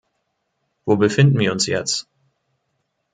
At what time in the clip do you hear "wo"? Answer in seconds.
0.83-0.95